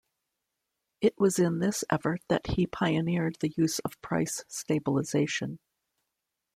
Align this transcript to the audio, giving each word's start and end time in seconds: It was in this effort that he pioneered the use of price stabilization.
It 0.99 1.13
was 1.19 1.37
in 1.37 1.59
this 1.59 1.83
effort 1.91 2.23
that 2.27 2.47
he 2.47 2.65
pioneered 2.65 3.37
the 3.39 3.53
use 3.55 3.77
of 3.85 4.01
price 4.01 4.43
stabilization. 4.47 5.59